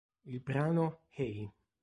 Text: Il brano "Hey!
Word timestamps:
Il 0.25 0.39
brano 0.39 1.03
"Hey! 1.11 1.47